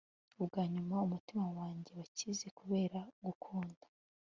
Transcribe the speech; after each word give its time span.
ubwanyuma 0.41 0.95
umutima 1.07 1.45
wanjye 1.59 1.91
wakize 1.99 2.47
kubera 2.59 2.99
gukunda 3.25 3.85